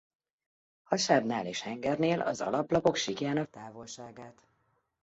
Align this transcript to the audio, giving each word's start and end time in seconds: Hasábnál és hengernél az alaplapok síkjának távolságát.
Hasábnál 0.83 1.45
és 1.45 1.61
hengernél 1.61 2.19
az 2.21 2.41
alaplapok 2.41 2.95
síkjának 2.95 3.49
távolságát. 3.49 4.41